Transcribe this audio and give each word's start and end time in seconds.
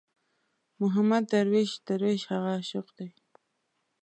محمود 0.79 1.25
درویش، 1.31 1.71
درویش 1.87 2.21
هغه 2.31 2.49
عاشق 2.57 2.87
دی. 2.97 3.09